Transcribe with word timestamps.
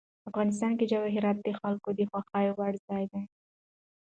افغانستان 0.29 0.71
کې 0.77 0.89
جواهرات 0.91 1.37
د 1.41 1.47
خلکو 1.59 1.89
د 1.97 2.01
خوښې 2.09 2.47
وړ 2.57 2.73
ځای 2.87 3.03
دی. 3.11 3.23